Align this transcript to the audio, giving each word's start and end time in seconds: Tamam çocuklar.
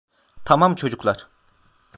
Tamam 0.45 0.75
çocuklar. 0.75 1.29